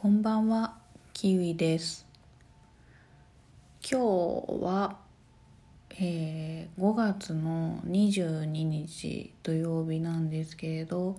[0.00, 0.78] こんばんは、
[1.12, 2.06] キウイです。
[3.82, 4.96] 今日は、
[5.90, 11.18] えー5月の22日土曜日なんですけれど、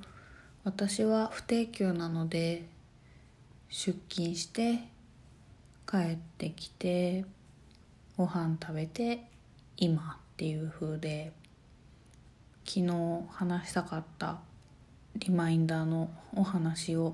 [0.64, 2.66] 私は不定休なので、
[3.70, 4.80] 出勤して、
[5.88, 7.24] 帰ってきて、
[8.18, 9.28] ご飯食べて、
[9.78, 11.34] 今っていう風で、
[12.66, 12.94] 昨日
[13.30, 14.40] 話したかった
[15.18, 17.14] リマインダーのお話を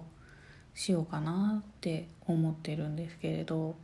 [0.78, 3.76] しようかなって思ってるんですけれど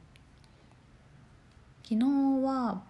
[1.83, 2.05] 昨日
[2.45, 2.83] は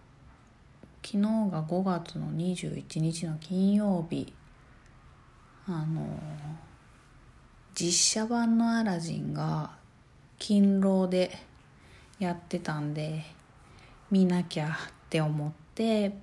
[1.01, 1.17] 昨日
[1.49, 4.33] が5月の21日の金曜日。
[5.65, 6.19] あの
[7.73, 9.71] 実写版のアラジンが
[10.37, 11.37] 勤労で
[12.19, 13.23] やってたんで
[14.11, 16.17] 見なきゃって思って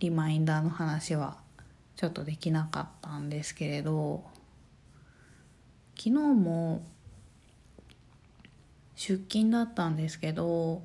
[0.00, 1.36] リマインダーの話は
[1.96, 4.24] ちょっとできなかったんですけれど
[5.94, 6.82] 昨日も
[8.96, 10.82] 出勤だったんですけど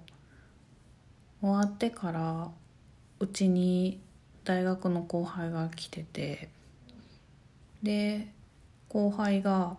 [1.41, 2.49] 終わってから
[3.19, 3.99] うちに
[4.43, 6.49] 大学の後輩が来てて
[7.83, 8.27] で
[8.89, 9.77] 後輩が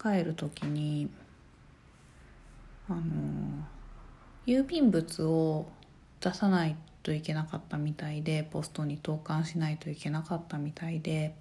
[0.00, 1.08] 帰る時に
[2.88, 3.00] あの
[4.46, 5.68] 郵便物を
[6.20, 11.34] 出さないといけなかったみたいでポストに投函しないといけなかったみたいで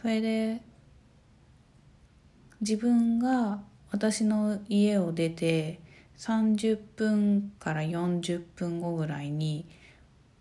[0.00, 0.60] それで
[2.60, 5.80] 自分が私の家を出て
[6.18, 9.64] 30分から40分後ぐらいに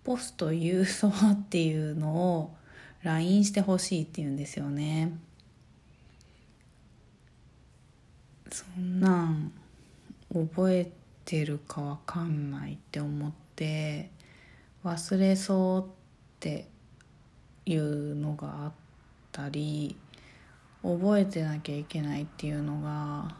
[0.03, 2.56] ポスト郵送っていうのを
[3.03, 5.17] LINE してほしいって言うんですよね。
[8.52, 9.52] そんなん
[10.34, 10.91] 覚え
[11.25, 14.09] てるかわかんないって思って
[14.84, 15.86] 忘れそうっ
[16.39, 16.67] て
[17.66, 18.72] いうのがあっ
[19.31, 19.95] たり
[20.81, 23.35] 覚えてなきゃいけないっていうのが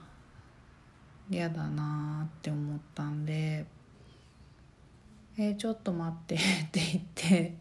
[1.30, 3.66] 嫌だなって思ったんで
[5.38, 6.40] 「えーちょっと待って」っ
[6.72, 7.58] て言って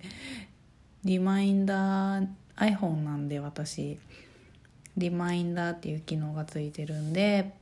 [1.05, 3.99] リマインダー iPhone なんで私。
[4.99, 7.55] リマインダーっていう機能がついてるんで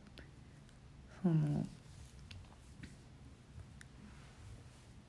[1.22, 1.66] その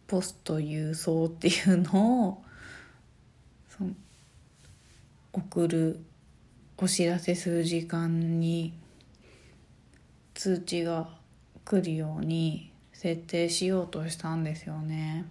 [0.07, 2.43] ポスト郵送っていうのを
[3.69, 3.91] その
[5.31, 5.99] 送る
[6.79, 8.71] お知らせする時間に
[10.35, 11.09] 通知が
[11.65, 15.25] 来るように設定しようとしたんですよね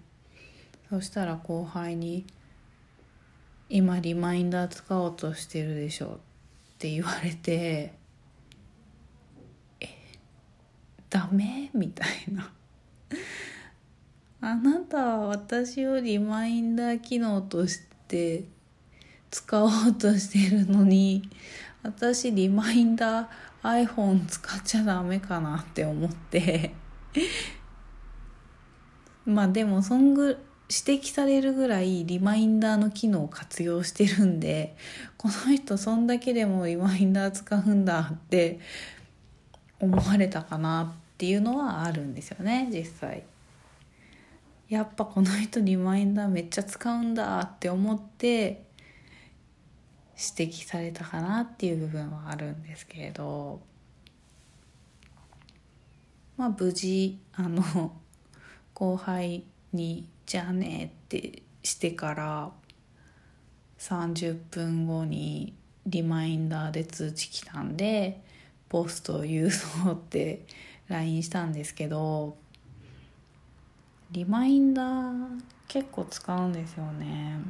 [0.91, 2.27] そしたら後輩に
[3.71, 6.19] 「今リマインダー使おうとしてるでしょ」
[6.75, 7.95] って言われて
[9.81, 9.89] 「え
[11.09, 12.53] ダメ?」みたいな。
[14.41, 18.45] あなたは私をリマインダー機能として
[19.31, 21.29] 使おうとしてるのに
[21.83, 26.75] 私リマインダー iPhone 使っちゃダメかなって思って
[29.27, 30.39] まあでもそんぐ
[30.69, 34.77] 指摘されるぐらいリマインダーの機能を活用してるんで
[35.17, 38.59] この人そんだけでもリマインダー使うんだって
[39.79, 43.23] 思われたかなっていうのはあるんですよね実際。
[44.69, 48.66] やっぱこの人リマインダーめっちゃ使うんだって思って
[50.17, 53.61] 指摘されたかなっていう部分はあるんですけれど
[56.37, 57.93] まあ無事あの
[58.73, 62.51] 後輩に「じゃあね」ってしてから
[63.79, 65.55] 30分後に
[65.87, 68.23] リマインダーで通知来たんで
[68.69, 70.47] ポスト郵送って
[70.89, 72.37] LINE したんですけど
[74.13, 77.41] リマインダー結構使うんですよね。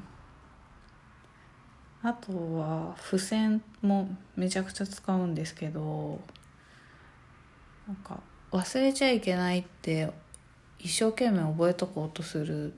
[2.06, 6.20] あとは付箋もめちゃくちゃ使うんですけど
[7.88, 8.20] なんか
[8.52, 10.12] 忘れちゃいけないって
[10.78, 12.74] 一生懸命覚えとこうとする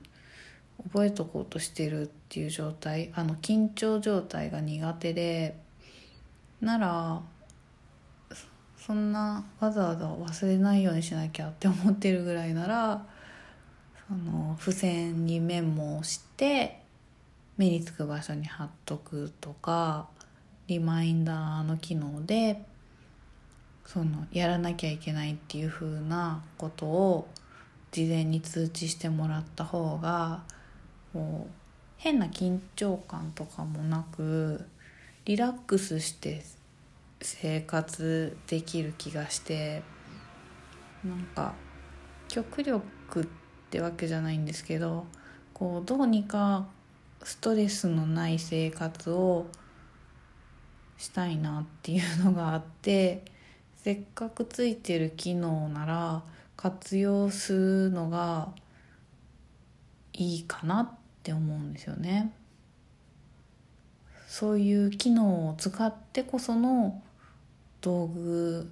[0.83, 5.55] 覚えとこうとしてるっていう状態あの緊張状態が苦手で
[6.59, 7.21] なら
[8.77, 13.05] そんなわざわざ忘れないようにしなきゃって思ってるぐらいなら
[14.07, 16.78] その付箋にメモをして
[17.59, 20.07] 目につく場所に貼っとくとか
[20.67, 22.63] リマインダーの機能で
[23.85, 27.27] そのやらなきゃいけないっていう風なことを
[27.91, 30.43] 事前に通知してもらった方が
[31.11, 31.51] こう
[31.97, 34.65] 変な緊張感とかもなく
[35.25, 36.41] リラックスして
[37.21, 39.83] 生活できる気がして
[41.03, 41.55] なんか
[42.29, 43.27] 極力っ
[43.69, 45.07] てわけじゃないんですけど
[45.53, 46.67] こうどうにか
[47.23, 49.47] ストレスのない生活を
[50.97, 53.23] したいなっていうのがあって
[53.83, 56.23] せっかくついてる機能なら
[56.57, 58.49] 活用するのが
[60.13, 60.89] いいかなっ
[61.23, 62.33] て思うんですよね。
[64.27, 67.01] そういう機能を使ってこその
[67.81, 68.69] 道具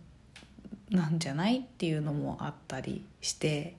[0.91, 3.75] なんじゃないっていうのもあったりして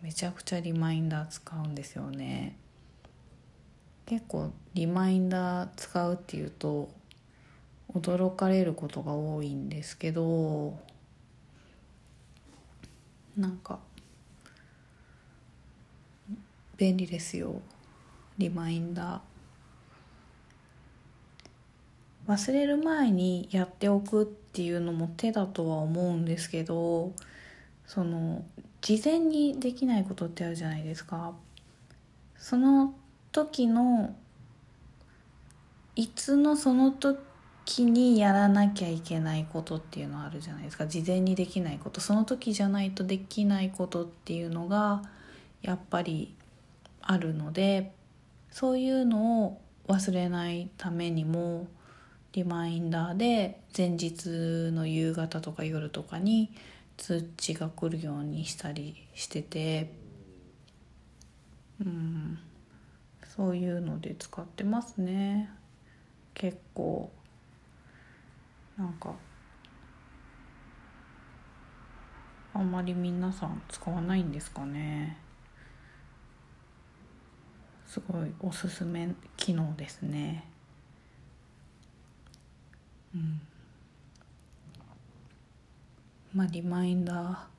[0.00, 2.56] めちゃくちゃリマインダー使うんですよね
[4.06, 6.90] 結構リマインダー使うっていうと
[7.94, 10.78] 驚かれることが多いんですけど
[13.36, 13.78] なんか
[16.76, 17.60] 便利ですよ。
[18.36, 22.32] リマインダー。
[22.32, 27.12] 忘れる前にやっておくっていうのも手だとは思うんですけど
[27.86, 28.44] その
[28.80, 31.34] 事前にできないことってあるじゃないですか。
[32.36, 32.94] その
[33.34, 34.14] 時の
[35.96, 40.86] いつのその時にやらなきゃいけないことっていうのはあるじゃないですか。
[40.86, 42.00] 事前にできないこと。
[42.00, 45.02] その時じゃないとできないことっていうのが
[45.62, 46.32] やっぱり
[47.02, 47.92] あるので
[48.50, 51.66] そういうのを忘れないためにも
[52.32, 56.54] リマインダーで前日の夕方とか夜とかに
[56.96, 59.92] 通知が来るようにしたりしてて
[61.84, 62.38] うん。
[63.34, 65.50] そういうので使ってますね。
[66.34, 67.10] 結構。
[68.76, 69.12] なんか。
[72.52, 75.16] あんまり皆さん使わないんですかね。
[77.84, 80.44] すごいおすすめ機能ですね。
[83.14, 83.40] うん。
[86.32, 87.53] まあリマインダー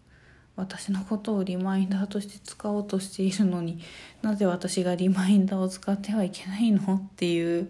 [0.56, 3.80] 私のことをリマインダーとして使おうとしているのに
[4.22, 6.96] なぜ私がリマインダーを使ってはいけないの？
[6.96, 7.70] っていう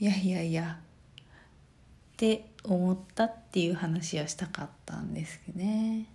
[0.00, 6.06] いやいやいやって思ったっていう話はしたかったんですけどね。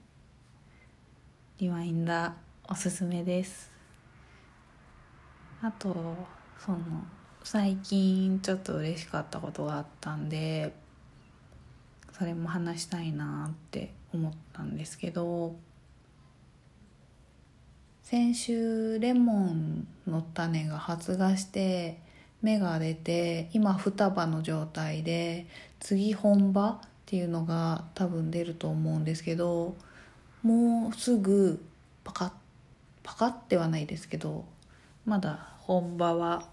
[1.59, 2.31] リマインダー
[2.67, 3.71] おすすめです。
[5.61, 6.15] あと
[6.59, 6.79] その
[7.43, 10.73] 最近ちょっと嬉しかったことがあったんで
[12.11, 15.55] それも話したいなって思ったんですけど
[18.03, 21.99] 先週レモンの種が発芽して
[22.41, 25.45] 芽が出て今双葉の状態で
[25.79, 29.75] 次本葉っていうのが多分出ると思うんですけど
[30.43, 31.63] もうすぐ
[32.03, 32.31] パカッ
[33.03, 34.45] パカッてはないですけど
[35.05, 36.45] まだ本場は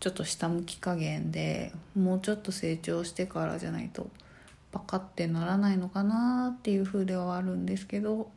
[0.00, 4.08] ちょっと下向き加減でもうちょっと成長してからじゃないと
[4.72, 8.30] パカってならないのかなっていう風ではあるんですけど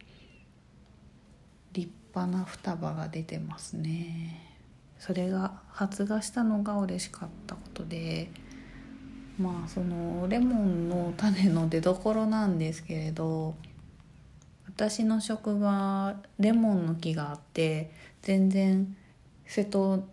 [1.73, 4.41] 立派な双葉が出てますね。
[4.99, 8.29] それが発芽したのが嬉しかったことで
[9.37, 13.55] まあそのレモンの種の出どころなんですけれど
[14.67, 17.91] 私の職場レモンの木があって
[18.21, 18.95] 全然
[19.45, 20.03] 瀬戸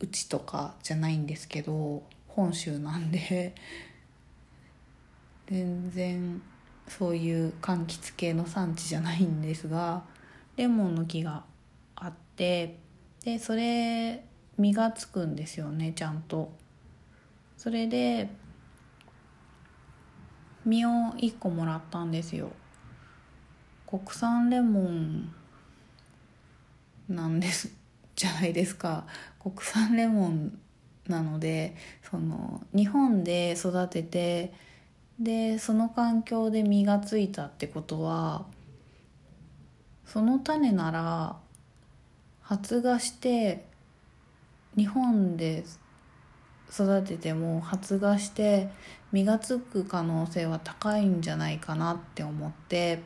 [0.00, 3.54] うちとかじゃないんですけど本州なんで
[5.50, 6.40] 全然
[6.88, 10.02] そういう柑橘系の産地じゃないんですが
[10.56, 11.42] レモンの木が
[11.96, 12.76] あって
[13.24, 14.24] でそれ
[14.56, 16.52] 実がつくんですよねちゃんと。
[17.56, 18.30] それで
[20.64, 22.50] 実を1個もらったんですよ。
[23.86, 25.34] 国産レモン
[27.08, 27.70] なんです
[28.14, 29.04] じゃないですか
[29.40, 30.58] 国産レモン
[31.08, 31.74] なので
[32.08, 34.52] その日本で育てて
[35.20, 38.46] でその環境で実がついたってことは
[40.06, 41.36] その種なら
[42.40, 43.66] 発芽して
[44.76, 45.64] 日本で
[46.72, 48.70] 育てても発芽して
[49.12, 53.02] 実がつく可能性は高いんじゃないかなって思って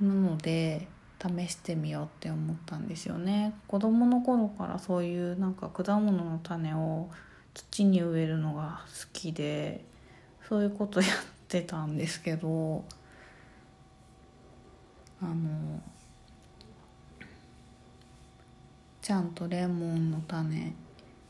[0.00, 0.86] なので
[1.20, 3.54] 試してみようって思ったんですよね。
[3.66, 7.10] 子供の頃からそういうなんか果物の種を
[7.54, 9.84] 土に植えるのが好きで
[10.48, 11.10] そういうことやっ
[11.46, 12.82] てたんですけど
[15.20, 15.82] あの
[19.02, 20.72] ちゃんとレモンの種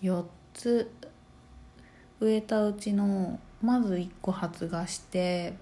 [0.02, 0.90] 4つ
[2.20, 5.54] 植えたうちのまず1個発芽して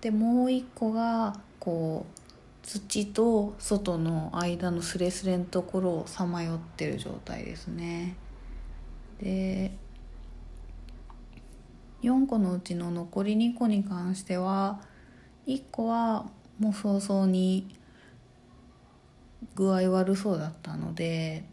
[0.00, 2.20] でもう1個がこう
[2.66, 8.16] 土と外の間のスレスレのところをさまよってる状態ですね。
[9.20, 9.72] で
[12.02, 14.80] 4個のうちの残り2個に関しては
[15.46, 16.26] 1個は
[16.58, 17.76] もう早々に
[19.54, 21.44] 具合悪そうだったので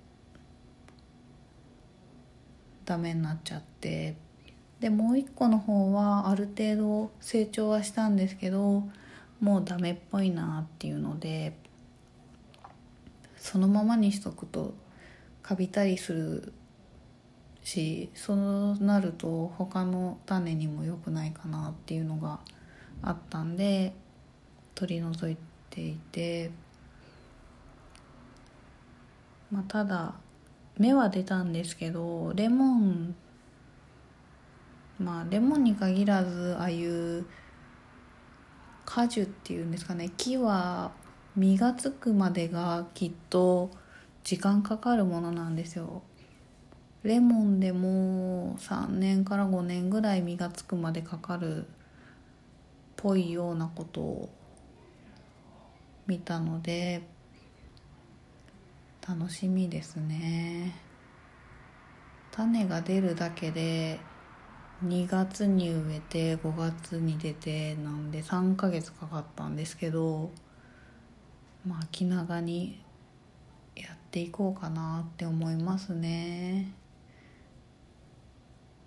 [2.86, 4.16] ダメになっちゃって。
[4.80, 8.84] でもう一個の方はある程度成長はしたんですけど
[9.39, 11.58] もうダメっぽいなっていうので
[13.38, 14.74] そのままにしとくと
[15.42, 16.54] カビたりする
[17.67, 22.39] しそうなると他の種にも良くないかなっていうのが
[23.01, 23.93] あったんで
[24.74, 25.38] 取り除い
[25.69, 26.51] ていて。
[29.50, 30.13] まあただ
[30.77, 33.15] 芽は出たんですけどレモン
[35.00, 37.25] まあレモンに限らずああいう
[38.86, 40.91] 果樹っていうんですかね木は
[41.38, 43.71] 実がつくまでがきっと
[44.25, 46.01] 時間かかるものなんですよ。
[47.08, 51.70] レモンでも3年から5年ぐらい実がつくまでかかるっ
[52.98, 54.30] ぽいようなことを
[56.06, 57.08] 見たので
[59.08, 60.76] 楽しみですね。
[62.32, 64.02] 種が出るだけで
[64.84, 70.30] 2月に植えて5月に出てなんで3ヶ月かかったんですけど
[71.66, 72.84] まあ気長に
[73.78, 76.74] やっていこうかなって思いますね。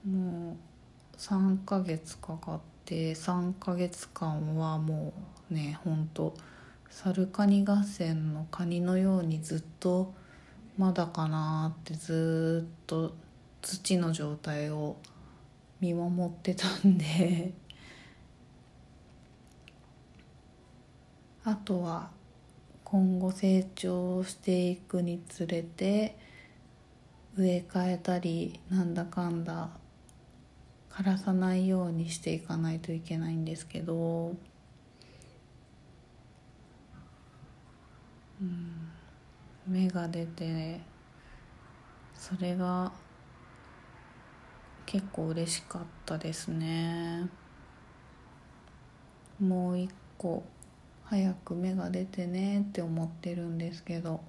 [0.07, 5.12] もう3ヶ月かかって3ヶ月間はも
[5.50, 6.35] うねほんと
[6.88, 10.12] サルカニ合戦のカニのようにずっと
[10.78, 13.14] まだかなってずっと
[13.62, 14.97] 土の状態を
[15.80, 17.52] 見守ってたんで。
[21.42, 22.11] あとは
[22.85, 26.19] 今後成長していくにつれて
[27.37, 29.71] 植え替えたりなんだかんだ
[30.90, 34.35] 枯らさないようにしていかないといけないんですけど。
[38.40, 38.90] うん。
[39.66, 40.80] 芽が出て
[42.14, 42.90] それが
[44.87, 47.28] 結構嬉しかったですね。
[49.38, 50.42] もう一個
[51.04, 54.20] 早く芽が出てねって思ってるんですけど。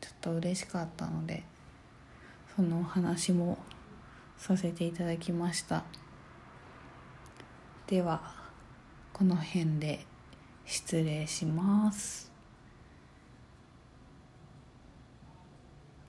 [0.00, 1.42] ちょっと嬉しかったので
[2.56, 3.58] そのお話も
[4.40, 5.84] させていただきました。
[7.86, 8.22] では
[9.12, 10.06] この辺で
[10.64, 12.32] 失礼します。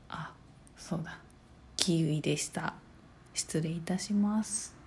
[0.08, 0.32] あ
[0.78, 1.20] そうだ。
[1.76, 2.76] キウイでした。
[3.34, 4.81] 失礼いたします。